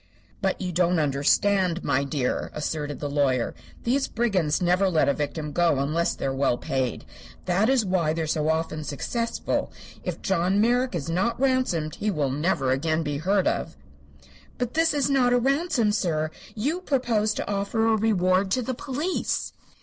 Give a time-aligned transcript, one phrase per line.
[0.41, 3.53] "But you don't understand, my dear," asserted the lawyer.
[3.83, 7.05] "These brigands never let a victim go free unless they are well paid.
[7.45, 9.71] That is why they are so often successful.
[10.03, 13.77] If John Merrick is not ransomed he will never again be heard of."
[14.57, 16.31] "But this is not a ransom, sir.
[16.55, 19.53] You propose to offer a reward to the police."